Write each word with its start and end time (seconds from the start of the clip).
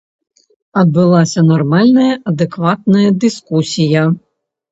Адбылася 0.83 1.43
нармальная, 1.51 2.13
адэкватная 2.31 3.09
дыскусія! 3.25 4.01